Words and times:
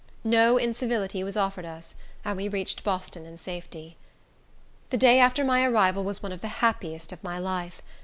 No 0.23 0.57
incivility 0.57 1.23
was 1.23 1.37
offered 1.37 1.63
us, 1.63 1.93
and 2.25 2.35
we 2.35 2.47
reached 2.47 2.83
Boston 2.83 3.27
in 3.27 3.37
safety. 3.37 3.97
The 4.89 4.97
day 4.97 5.19
after 5.19 5.43
my 5.43 5.63
arrival 5.63 6.03
was 6.03 6.23
one 6.23 6.31
of 6.31 6.41
the 6.41 6.47
happiest 6.63 7.11
of 7.11 7.23
my 7.23 7.37
life. 7.37 7.83